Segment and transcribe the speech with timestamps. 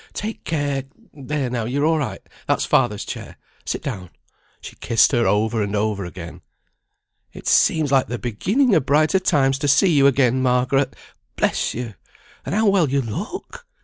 [0.13, 0.85] Take care.
[1.13, 3.37] There, now, you're all right, that's father's chair.
[3.65, 4.09] Sit down."
[4.59, 6.41] She kissed her over and over again.
[7.33, 10.95] "It seems like the beginning o' brighter times, to see you again, Margaret.
[11.35, 11.93] Bless you!
[12.47, 13.67] And how well you look!"